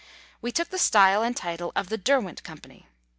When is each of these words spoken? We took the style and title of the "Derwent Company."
We 0.41 0.51
took 0.51 0.69
the 0.69 0.79
style 0.79 1.21
and 1.21 1.37
title 1.37 1.71
of 1.75 1.89
the 1.89 1.97
"Derwent 1.99 2.41
Company." 2.41 2.87